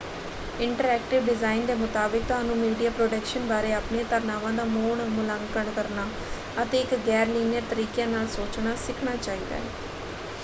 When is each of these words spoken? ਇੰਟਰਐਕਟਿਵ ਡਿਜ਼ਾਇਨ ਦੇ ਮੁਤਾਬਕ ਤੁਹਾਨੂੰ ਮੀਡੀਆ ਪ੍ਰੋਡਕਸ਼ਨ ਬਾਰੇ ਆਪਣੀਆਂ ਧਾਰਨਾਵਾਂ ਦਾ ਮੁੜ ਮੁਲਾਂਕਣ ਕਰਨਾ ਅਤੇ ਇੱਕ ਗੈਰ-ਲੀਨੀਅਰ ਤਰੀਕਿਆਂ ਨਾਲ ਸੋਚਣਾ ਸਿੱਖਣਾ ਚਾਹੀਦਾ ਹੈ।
ਇੰਟਰਐਕਟਿਵ 0.59 1.25
ਡਿਜ਼ਾਇਨ 1.25 1.65
ਦੇ 1.65 1.73
ਮੁਤਾਬਕ 1.75 2.21
ਤੁਹਾਨੂੰ 2.27 2.55
ਮੀਡੀਆ 2.57 2.89
ਪ੍ਰੋਡਕਸ਼ਨ 2.91 3.45
ਬਾਰੇ 3.47 3.73
ਆਪਣੀਆਂ 3.73 4.05
ਧਾਰਨਾਵਾਂ 4.05 4.53
ਦਾ 4.53 4.63
ਮੁੜ 4.67 4.99
ਮੁਲਾਂਕਣ 5.09 5.69
ਕਰਨਾ 5.71 6.07
ਅਤੇ 6.63 6.79
ਇੱਕ 6.79 6.95
ਗੈਰ-ਲੀਨੀਅਰ 7.07 7.63
ਤਰੀਕਿਆਂ 7.69 8.07
ਨਾਲ 8.07 8.27
ਸੋਚਣਾ 8.29 8.75
ਸਿੱਖਣਾ 8.77 9.15
ਚਾਹੀਦਾ 9.17 9.55
ਹੈ। 9.55 9.61